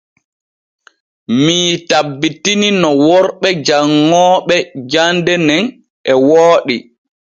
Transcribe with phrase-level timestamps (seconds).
[1.43, 4.55] Mii tabbitini no worɓe janŋooɓe
[4.91, 5.63] jande nen
[6.11, 6.75] e wooɗi.